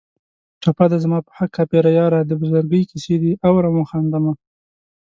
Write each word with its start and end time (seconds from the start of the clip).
ټپه 0.61 0.85
ده: 0.91 0.97
زما 1.03 1.17
په 1.25 1.31
حق 1.37 1.49
کافره 1.57 1.91
یاره 1.99 2.19
د 2.23 2.31
بزرګۍ 2.41 2.83
کیسې 2.91 3.15
دې 3.23 3.31
اورم 3.47 3.73
و 3.77 3.87
خاندمه 3.91 4.33